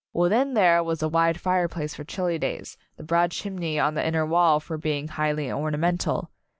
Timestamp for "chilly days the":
2.03-3.03